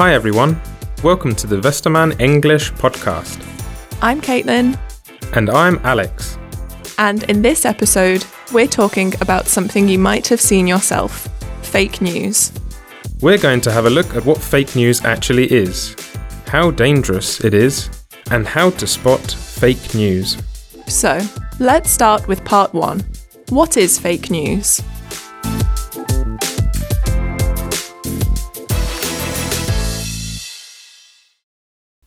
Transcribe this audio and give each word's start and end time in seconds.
Hi 0.00 0.14
everyone, 0.14 0.58
welcome 1.02 1.34
to 1.34 1.46
the 1.46 1.56
Westermann 1.60 2.18
English 2.18 2.72
podcast. 2.72 3.38
I'm 4.00 4.22
Caitlin, 4.22 4.78
And 5.34 5.50
I'm 5.50 5.78
Alex. 5.84 6.38
and 6.96 7.24
in 7.24 7.42
this 7.42 7.66
episode, 7.66 8.24
we're 8.50 8.66
talking 8.66 9.12
about 9.20 9.46
something 9.46 9.86
you 9.88 9.98
might 9.98 10.26
have 10.28 10.40
seen 10.40 10.66
yourself 10.66 11.28
fake 11.60 12.00
news. 12.00 12.50
We're 13.20 13.36
going 13.36 13.60
to 13.60 13.70
have 13.70 13.84
a 13.84 13.90
look 13.90 14.16
at 14.16 14.24
what 14.24 14.38
fake 14.38 14.74
news 14.74 15.04
actually 15.04 15.52
is, 15.52 15.94
how 16.46 16.70
dangerous 16.70 17.44
it 17.44 17.52
is, 17.52 17.90
and 18.30 18.48
how 18.48 18.70
to 18.70 18.86
spot 18.86 19.20
fake 19.30 19.94
news. 19.94 20.38
So, 20.86 21.20
let's 21.58 21.90
start 21.90 22.26
with 22.26 22.42
part 22.46 22.72
one. 22.72 23.04
What 23.50 23.76
is 23.76 23.98
fake 23.98 24.30
news? 24.30 24.80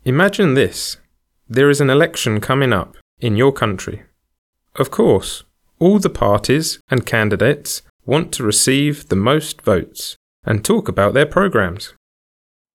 Imagine 0.06 0.54
this 0.54 0.98
there 1.48 1.70
is 1.70 1.80
an 1.80 1.90
election 1.90 2.42
coming 2.42 2.74
up 2.74 2.98
in 3.22 3.38
your 3.38 3.54
country. 3.54 4.04
Of 4.76 4.92
course, 4.92 5.46
all 5.80 5.98
the 5.98 6.10
parties 6.10 6.80
and 6.90 7.06
candidates 7.06 7.84
want 8.06 8.34
to 8.34 8.44
receive 8.44 9.08
the 9.08 9.16
most 9.16 9.62
votes 9.62 10.18
and 10.44 10.64
talk 10.64 10.90
about 10.90 11.14
their 11.14 11.26
programs. 11.26 11.94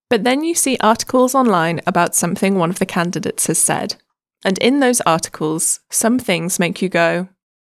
But 0.08 0.24
then 0.24 0.42
you 0.42 0.54
see 0.54 0.78
articles 0.80 1.34
online 1.34 1.82
about 1.86 2.14
something 2.14 2.54
one 2.54 2.70
of 2.70 2.78
the 2.78 2.86
candidates 2.86 3.46
has 3.48 3.58
said. 3.58 3.96
And 4.42 4.56
in 4.58 4.80
those 4.80 5.02
articles, 5.02 5.80
some 5.90 6.18
things 6.18 6.58
make 6.58 6.80
you 6.80 6.88
go, 6.88 7.28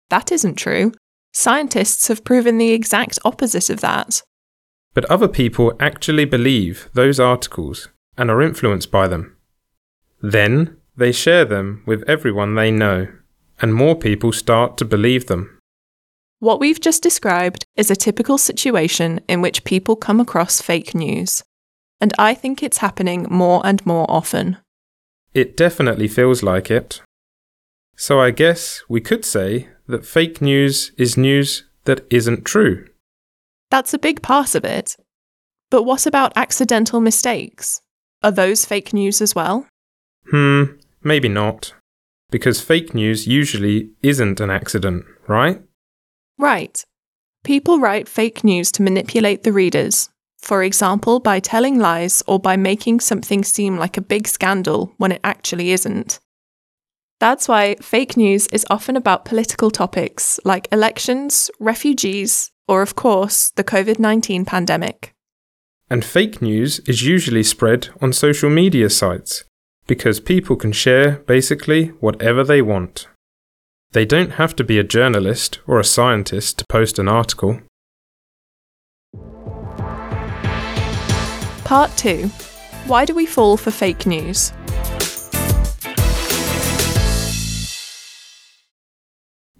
that 0.09 0.31
isn't 0.31 0.55
true. 0.55 0.93
Scientists 1.33 2.07
have 2.07 2.23
proven 2.23 2.59
the 2.59 2.71
exact 2.71 3.19
opposite 3.25 3.71
of 3.71 3.81
that. 3.81 4.23
But 4.95 5.05
other 5.07 5.29
people 5.29 5.73
actually 5.81 6.27
believe 6.27 6.89
those 6.95 7.19
articles 7.19 7.89
and 8.17 8.31
are 8.31 8.43
influenced 8.43 8.93
by 8.93 9.09
them. 9.09 9.35
Then 10.21 10.77
they 10.97 11.13
share 11.13 11.45
them 11.45 11.83
with 11.87 12.03
everyone 12.09 12.55
they 12.55 12.71
know, 12.71 13.09
and 13.61 13.75
more 13.75 13.97
people 13.97 14.33
start 14.33 14.77
to 14.79 14.85
believe 14.85 15.27
them. 15.27 15.59
What 16.41 16.61
we've 16.61 16.81
just 16.81 17.03
described 17.03 17.65
is 17.77 17.91
a 17.91 17.97
typical 17.97 18.39
situation 18.39 19.21
in 19.29 19.41
which 19.41 19.65
people 19.65 19.97
come 19.97 20.21
across 20.21 20.61
fake 20.61 20.95
news. 20.95 21.43
And 22.01 22.13
I 22.19 22.35
think 22.35 22.63
it's 22.63 22.79
happening 22.79 23.27
more 23.29 23.61
and 23.65 23.85
more 23.85 24.07
often. 24.09 24.57
It 25.35 25.57
definitely 25.57 26.07
feels 26.07 26.43
like 26.43 26.71
it. 26.71 27.01
So 27.97 28.21
I 28.21 28.31
guess 28.31 28.83
we 28.89 29.01
could 29.01 29.25
say 29.25 29.69
that 29.89 30.07
fake 30.07 30.41
news 30.41 30.93
is 30.97 31.17
news 31.17 31.65
that 31.85 32.07
isn't 32.11 32.45
true. 32.45 32.87
That's 33.71 33.93
a 33.93 33.99
big 33.99 34.23
part 34.23 34.55
of 34.55 34.65
it. 34.65 34.97
But 35.71 35.83
what 35.83 36.07
about 36.07 36.33
accidental 36.37 37.01
mistakes? 37.01 37.81
Are 38.23 38.31
those 38.31 38.65
fake 38.65 38.93
news 38.93 39.21
as 39.21 39.35
well? 39.35 39.67
Hmm, 40.31 40.65
maybe 41.03 41.29
not. 41.29 41.73
Because 42.31 42.61
fake 42.61 42.95
news 42.95 43.27
usually 43.27 43.91
isn't 44.03 44.41
an 44.41 44.51
accident, 44.51 45.07
right? 45.27 45.63
Right. 46.39 46.85
People 47.45 47.79
write 47.79 48.09
fake 48.09 48.45
news 48.45 48.71
to 48.73 48.83
manipulate 48.83 49.43
the 49.43 49.53
readers, 49.53 50.11
for 50.39 50.63
example, 50.63 51.21
by 51.21 51.41
telling 51.41 51.79
lies 51.79 52.23
or 52.27 52.39
by 52.39 52.57
making 52.57 53.01
something 53.01 53.43
seem 53.43 53.79
like 53.79 53.97
a 53.97 54.03
big 54.03 54.29
scandal 54.29 54.93
when 54.99 55.13
it 55.13 55.21
actually 55.25 55.71
isn't. 55.71 56.21
That's 57.21 57.49
why 57.49 57.77
fake 57.77 58.17
news 58.17 58.47
is 58.49 58.67
often 58.71 58.97
about 58.97 59.25
political 59.25 59.71
topics 59.71 60.39
like 60.45 60.69
elections, 60.71 61.51
refugees, 61.59 62.51
or, 62.69 62.83
of 62.83 62.95
course, 62.95 63.51
the 63.57 63.65
COVID 63.65 63.99
19 63.99 64.45
pandemic. 64.45 65.15
And 65.91 66.05
fake 66.05 66.43
news 66.43 66.81
is 66.81 67.03
usually 67.03 67.43
spread 67.43 67.89
on 68.03 68.13
social 68.13 68.51
media 68.51 68.91
sites 68.91 69.45
because 69.89 70.21
people 70.21 70.55
can 70.55 70.71
share 70.71 71.17
basically 71.27 71.87
whatever 71.99 72.45
they 72.45 72.63
want. 72.63 73.09
They 73.93 74.05
don't 74.05 74.33
have 74.33 74.55
to 74.57 74.65
be 74.65 74.79
a 74.79 74.85
journalist 74.85 75.61
or 75.67 75.81
a 75.81 75.85
scientist 75.85 76.59
to 76.59 76.65
post 76.69 76.99
an 76.99 77.09
article. 77.09 77.61
Part 81.65 81.91
2 81.97 82.29
Why 82.87 83.05
do 83.05 83.15
we 83.15 83.27
fall 83.27 83.57
for 83.57 83.71
fake 83.71 84.07
news? 84.07 84.53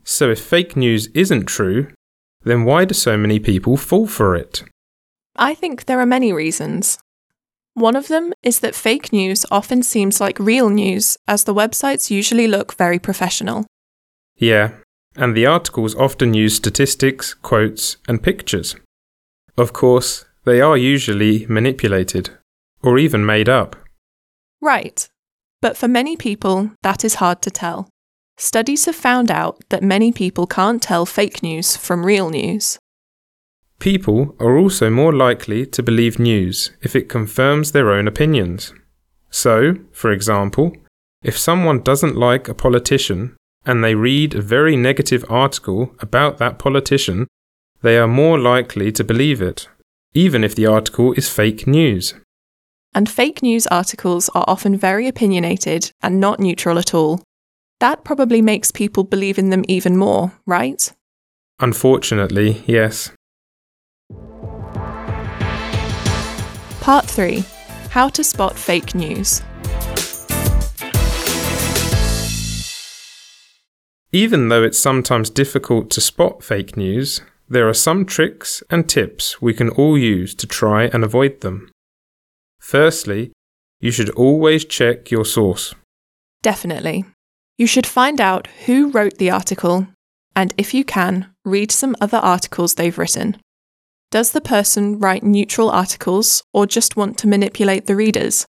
So, 0.05 0.31
if 0.31 0.41
fake 0.41 0.77
news 0.77 1.07
isn't 1.15 1.47
true, 1.47 1.89
then 2.43 2.65
why 2.65 2.85
do 2.85 2.95
so 2.95 3.17
many 3.17 3.39
people 3.39 3.77
fall 3.77 4.07
for 4.07 4.35
it? 4.35 4.65
I 5.37 5.55
think 5.55 5.85
there 5.85 6.01
are 6.01 6.07
many 6.07 6.33
reasons. 6.33 6.99
One 7.79 7.95
of 7.95 8.09
them 8.09 8.33
is 8.43 8.59
that 8.59 8.75
fake 8.75 9.13
news 9.13 9.47
often 9.53 9.85
seems 9.85 10.21
like 10.21 10.41
real 10.41 10.69
news, 10.69 11.17
as 11.29 11.45
the 11.45 11.55
websites 11.55 12.11
usually 12.11 12.49
look 12.49 12.75
very 12.75 12.99
professional. 12.99 13.67
Yeah, 14.37 14.71
and 15.15 15.37
the 15.37 15.47
articles 15.47 15.95
often 15.95 16.35
use 16.35 16.57
statistics, 16.57 17.35
quotes, 17.35 17.97
and 18.09 18.21
pictures. 18.21 18.75
Of 19.57 19.73
course, 19.73 20.25
they 20.45 20.61
are 20.61 20.77
usually 20.77 21.47
manipulated, 21.47 22.31
or 22.83 22.99
even 22.99 23.25
made 23.25 23.49
up. 23.49 23.77
Right. 24.61 25.09
But 25.63 25.77
for 25.77 25.87
many 25.87 26.17
people, 26.17 26.73
that 26.83 27.05
is 27.05 27.17
hard 27.17 27.43
to 27.43 27.51
tell. 27.51 27.89
Studies 28.37 28.87
have 28.87 28.97
found 28.97 29.31
out 29.31 29.63
that 29.69 29.85
many 29.85 30.11
people 30.11 30.49
can't 30.49 30.83
tell 30.83 31.07
fake 31.07 31.45
news 31.45 31.77
from 31.77 32.05
real 32.05 32.29
news. 32.29 32.77
People 33.81 34.35
are 34.41 34.59
also 34.59 34.91
more 34.91 35.13
likely 35.13 35.65
to 35.67 35.83
believe 35.83 36.19
news 36.19 36.73
if 36.83 36.97
it 36.97 37.09
confirms 37.09 37.71
their 37.73 37.93
own 37.93 38.09
opinions. 38.09 38.73
So, 39.31 39.77
for 39.93 40.11
example, 40.11 40.73
if 41.23 41.39
someone 41.39 41.81
doesn't 41.83 42.17
like 42.17 42.49
a 42.49 42.55
politician 42.55 43.37
and 43.65 43.85
they 43.85 43.95
read 43.95 44.35
a 44.35 44.43
very 44.43 44.77
negative 44.77 45.25
article 45.29 45.95
about 46.01 46.39
that 46.39 46.59
politician, 46.59 47.27
they 47.83 47.97
are 47.99 48.09
more 48.09 48.39
likely 48.39 48.91
to 48.93 49.05
believe 49.05 49.41
it, 49.41 49.69
even 50.15 50.43
if 50.43 50.55
the 50.55 50.67
article 50.67 51.13
is 51.13 51.29
fake 51.29 51.67
news. 51.67 52.15
And 52.95 53.09
fake 53.09 53.43
news 53.43 53.67
articles 53.69 54.29
are 54.31 54.45
often 54.49 54.77
very 54.77 55.07
opinionated 55.07 55.93
and 56.03 56.19
not 56.19 56.41
neutral 56.41 56.79
at 56.79 56.95
all. 56.95 57.23
That 57.79 58.03
probably 58.03 58.43
makes 58.43 58.73
people 58.73 59.05
believe 59.05 59.39
in 59.39 59.51
them 59.51 59.65
even 59.69 59.97
more, 59.97 60.33
right? 60.47 60.93
Unfortunately, 61.61 62.63
yes. 62.67 63.13
Part 66.89 67.05
3 67.05 67.45
How 67.91 68.09
to 68.09 68.25
Spot 68.25 68.57
Fake 68.57 68.95
News. 68.95 69.43
Even 74.11 74.49
though 74.49 74.63
it's 74.63 74.79
sometimes 74.79 75.29
difficult 75.29 75.91
to 75.91 76.01
spot 76.01 76.43
fake 76.43 76.79
news, 76.79 77.21
there 77.47 77.69
are 77.69 77.75
some 77.75 78.07
tricks 78.07 78.63
and 78.71 78.89
tips 78.89 79.43
we 79.43 79.53
can 79.53 79.69
all 79.69 79.99
use 79.99 80.35
to 80.37 80.47
try 80.47 80.85
and 80.85 81.05
avoid 81.05 81.43
them. 81.43 81.71
Firstly, 82.59 83.33
you 83.81 83.91
should 83.91 84.09
always 84.09 84.65
check 84.65 85.11
your 85.11 85.27
source. 85.27 85.75
Definitely. 86.41 87.05
You 87.59 87.67
should 87.67 87.87
find 87.87 88.19
out 88.19 88.47
who 88.65 88.91
wrote 88.91 89.19
the 89.19 89.31
article, 89.31 89.89
and 90.35 90.55
if 90.57 90.73
you 90.73 90.85
can, 90.85 91.27
read 91.45 91.71
some 91.71 91.95
other 92.01 92.17
articles 92.17 92.77
they've 92.77 92.97
written. 92.97 93.37
Does 94.11 94.33
the 94.33 94.41
person 94.41 94.99
write 94.99 95.23
neutral 95.23 95.71
articles 95.71 96.43
or 96.55 96.67
just 96.67 96.97
want 96.97 97.19
to 97.19 97.29
manipulate 97.29 97.87
the 97.87 97.97
readers? 97.97 98.47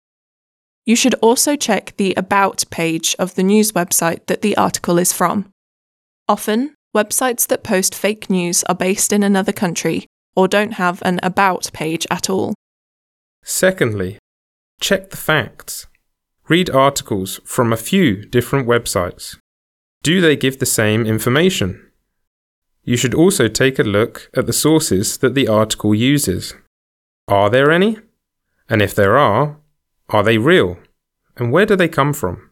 You 0.86 0.96
should 0.96 1.14
also 1.16 1.54
check 1.54 1.92
the 1.98 2.14
About 2.16 2.64
page 2.70 3.14
of 3.18 3.34
the 3.34 3.42
news 3.42 3.72
website 3.72 4.24
that 4.26 4.40
the 4.40 4.56
article 4.56 4.98
is 4.98 5.12
from. 5.12 5.50
Often, 6.28 6.74
websites 6.96 7.46
that 7.48 7.62
post 7.62 7.94
fake 7.94 8.30
news 8.30 8.64
are 8.64 8.74
based 8.74 9.12
in 9.12 9.22
another 9.22 9.52
country 9.52 10.06
or 10.34 10.48
don't 10.48 10.72
have 10.72 11.02
an 11.02 11.20
About 11.22 11.70
page 11.74 12.06
at 12.10 12.30
all. 12.30 12.54
Secondly, 13.44 14.18
check 14.80 15.10
the 15.10 15.18
facts. 15.18 15.86
Read 16.48 16.70
articles 16.70 17.38
from 17.44 17.70
a 17.70 17.76
few 17.76 18.24
different 18.24 18.66
websites. 18.66 19.36
Do 20.02 20.22
they 20.22 20.36
give 20.36 20.58
the 20.58 20.66
same 20.66 21.04
information? 21.04 21.89
You 22.82 22.96
should 22.96 23.14
also 23.14 23.48
take 23.48 23.78
a 23.78 23.84
look 23.84 24.30
at 24.34 24.46
the 24.46 24.52
sources 24.52 25.18
that 25.18 25.34
the 25.34 25.48
article 25.48 25.94
uses. 25.94 26.54
Are 27.28 27.50
there 27.50 27.70
any? 27.70 27.98
And 28.68 28.80
if 28.82 28.94
there 28.94 29.18
are, 29.18 29.58
are 30.08 30.22
they 30.22 30.38
real? 30.38 30.78
And 31.36 31.52
where 31.52 31.66
do 31.66 31.76
they 31.76 31.88
come 31.88 32.12
from? 32.12 32.50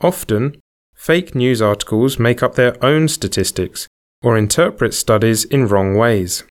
Often, 0.00 0.60
fake 0.94 1.34
news 1.34 1.60
articles 1.60 2.18
make 2.18 2.42
up 2.42 2.54
their 2.54 2.82
own 2.84 3.08
statistics 3.08 3.86
or 4.22 4.36
interpret 4.36 4.94
studies 4.94 5.44
in 5.44 5.68
wrong 5.68 5.94
ways. 5.94 6.44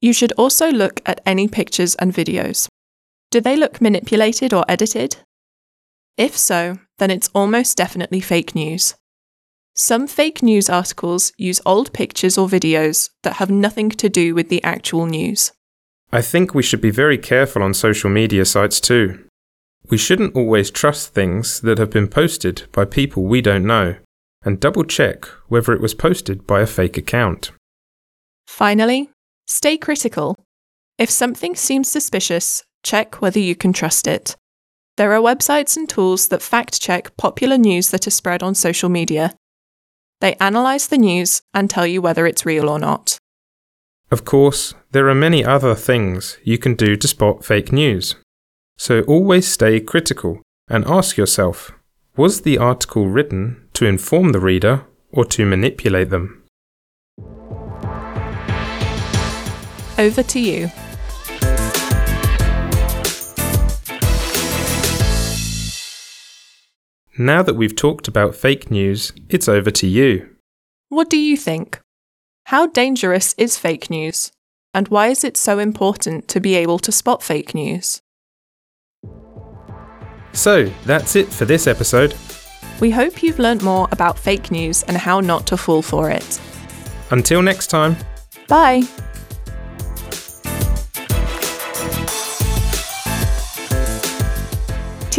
You 0.00 0.12
should 0.12 0.32
also 0.32 0.70
look 0.70 1.00
at 1.06 1.20
any 1.24 1.48
pictures 1.48 1.94
and 1.96 2.12
videos. 2.12 2.68
Do 3.30 3.40
they 3.40 3.56
look 3.56 3.80
manipulated 3.80 4.52
or 4.52 4.64
edited? 4.68 5.16
If 6.18 6.36
so, 6.36 6.78
then 6.98 7.10
it's 7.10 7.30
almost 7.34 7.76
definitely 7.76 8.20
fake 8.20 8.54
news. 8.54 8.94
Some 9.84 10.06
fake 10.06 10.44
news 10.44 10.70
articles 10.70 11.32
use 11.38 11.60
old 11.66 11.92
pictures 11.92 12.38
or 12.38 12.46
videos 12.46 13.10
that 13.24 13.38
have 13.38 13.50
nothing 13.50 13.90
to 13.90 14.08
do 14.08 14.32
with 14.32 14.48
the 14.48 14.62
actual 14.62 15.06
news. 15.06 15.50
I 16.12 16.22
think 16.22 16.54
we 16.54 16.62
should 16.62 16.80
be 16.80 16.92
very 16.92 17.18
careful 17.18 17.64
on 17.64 17.74
social 17.74 18.08
media 18.08 18.44
sites 18.44 18.78
too. 18.80 19.24
We 19.90 19.98
shouldn't 19.98 20.36
always 20.36 20.70
trust 20.70 21.14
things 21.14 21.60
that 21.62 21.78
have 21.78 21.90
been 21.90 22.06
posted 22.06 22.62
by 22.70 22.84
people 22.84 23.24
we 23.24 23.40
don't 23.40 23.66
know, 23.66 23.96
and 24.44 24.60
double 24.60 24.84
check 24.84 25.24
whether 25.48 25.72
it 25.72 25.80
was 25.80 25.94
posted 25.94 26.46
by 26.46 26.60
a 26.60 26.66
fake 26.68 26.96
account. 26.96 27.50
Finally, 28.46 29.10
stay 29.48 29.76
critical. 29.76 30.36
If 30.96 31.10
something 31.10 31.56
seems 31.56 31.90
suspicious, 31.90 32.62
check 32.84 33.20
whether 33.20 33.40
you 33.40 33.56
can 33.56 33.72
trust 33.72 34.06
it. 34.06 34.36
There 34.96 35.12
are 35.12 35.20
websites 35.20 35.76
and 35.76 35.88
tools 35.88 36.28
that 36.28 36.40
fact 36.40 36.80
check 36.80 37.16
popular 37.16 37.58
news 37.58 37.90
that 37.90 38.06
are 38.06 38.10
spread 38.10 38.44
on 38.44 38.54
social 38.54 38.88
media. 38.88 39.34
They 40.22 40.36
analyse 40.38 40.86
the 40.86 40.98
news 40.98 41.42
and 41.52 41.68
tell 41.68 41.84
you 41.84 42.00
whether 42.00 42.28
it's 42.28 42.46
real 42.46 42.68
or 42.70 42.78
not. 42.78 43.18
Of 44.08 44.24
course, 44.24 44.72
there 44.92 45.08
are 45.08 45.16
many 45.16 45.44
other 45.44 45.74
things 45.74 46.38
you 46.44 46.58
can 46.58 46.76
do 46.76 46.94
to 46.94 47.08
spot 47.08 47.44
fake 47.44 47.72
news. 47.72 48.14
So 48.78 49.00
always 49.02 49.48
stay 49.48 49.80
critical 49.80 50.40
and 50.68 50.86
ask 50.86 51.16
yourself 51.16 51.72
was 52.16 52.42
the 52.42 52.56
article 52.56 53.08
written 53.08 53.66
to 53.72 53.84
inform 53.84 54.30
the 54.30 54.38
reader 54.38 54.84
or 55.10 55.24
to 55.24 55.44
manipulate 55.44 56.10
them? 56.10 56.44
Over 59.98 60.22
to 60.22 60.38
you. 60.38 60.70
Now 67.18 67.42
that 67.42 67.54
we've 67.54 67.76
talked 67.76 68.08
about 68.08 68.34
fake 68.34 68.70
news, 68.70 69.12
it's 69.28 69.48
over 69.48 69.70
to 69.70 69.86
you. 69.86 70.30
What 70.88 71.10
do 71.10 71.18
you 71.18 71.36
think? 71.36 71.78
How 72.46 72.66
dangerous 72.66 73.34
is 73.36 73.58
fake 73.58 73.90
news? 73.90 74.32
And 74.72 74.88
why 74.88 75.08
is 75.08 75.22
it 75.22 75.36
so 75.36 75.58
important 75.58 76.26
to 76.28 76.40
be 76.40 76.54
able 76.54 76.78
to 76.78 76.90
spot 76.90 77.22
fake 77.22 77.54
news? 77.54 78.00
So, 80.32 80.70
that's 80.86 81.14
it 81.14 81.28
for 81.28 81.44
this 81.44 81.66
episode. 81.66 82.14
We 82.80 82.90
hope 82.90 83.22
you've 83.22 83.38
learned 83.38 83.62
more 83.62 83.88
about 83.92 84.18
fake 84.18 84.50
news 84.50 84.82
and 84.84 84.96
how 84.96 85.20
not 85.20 85.46
to 85.48 85.58
fall 85.58 85.82
for 85.82 86.08
it. 86.08 86.40
Until 87.10 87.42
next 87.42 87.66
time. 87.66 87.96
Bye! 88.48 88.84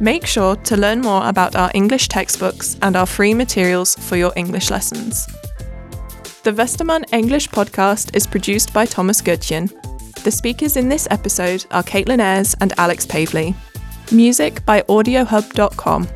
Make 0.00 0.26
sure 0.26 0.56
to 0.56 0.76
learn 0.78 1.02
more 1.02 1.28
about 1.28 1.54
our 1.54 1.70
English 1.74 2.08
textbooks 2.08 2.78
and 2.80 2.96
our 2.96 3.04
free 3.04 3.34
materials 3.34 3.94
for 3.94 4.16
your 4.16 4.32
English 4.36 4.70
lessons. 4.70 5.26
The 6.44 6.52
Westermann 6.52 7.04
English 7.12 7.50
podcast 7.50 8.16
is 8.16 8.26
produced 8.26 8.72
by 8.72 8.86
Thomas 8.86 9.20
Goodchen. 9.20 9.70
The 10.24 10.30
speakers 10.30 10.78
in 10.78 10.88
this 10.88 11.06
episode 11.10 11.66
are 11.72 11.82
Caitlin 11.82 12.20
Ayres 12.20 12.54
and 12.62 12.72
Alex 12.78 13.04
Pavley. 13.04 13.54
Music 14.10 14.64
by 14.64 14.80
AudioHub.com. 14.80 16.08